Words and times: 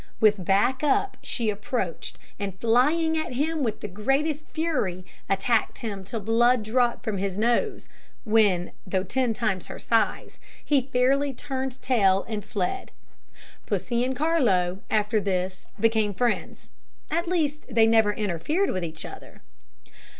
With 0.19 0.43
back 0.43 0.81
up, 0.81 1.15
she 1.21 1.51
approached, 1.51 2.17
and 2.39 2.59
flying 2.59 3.15
at 3.15 3.33
him 3.33 3.61
with 3.61 3.81
the 3.81 3.87
greatest 3.87 4.47
fury, 4.47 5.05
attacked 5.29 5.77
him 5.77 6.03
till 6.03 6.21
blood 6.21 6.63
dropped 6.63 7.03
from 7.03 7.19
his 7.19 7.37
nose, 7.37 7.87
when, 8.23 8.71
though 8.87 9.03
ten 9.03 9.31
times 9.35 9.67
her 9.67 9.77
size, 9.77 10.39
he 10.65 10.81
fairly 10.91 11.33
turned 11.35 11.79
tail 11.83 12.25
and 12.27 12.43
fled. 12.43 12.89
Pussy 13.67 14.03
and 14.03 14.15
Carlo, 14.15 14.79
after 14.89 15.21
this, 15.21 15.67
became 15.79 16.15
friends; 16.15 16.71
at 17.11 17.27
least, 17.27 17.65
they 17.69 17.85
never 17.85 18.11
interfered 18.11 18.71
with 18.71 18.83
each 18.83 19.05
other. 19.05 19.43